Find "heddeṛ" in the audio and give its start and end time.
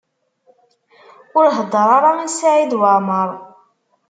1.57-1.89